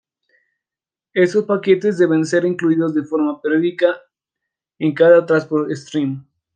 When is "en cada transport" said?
4.79-5.69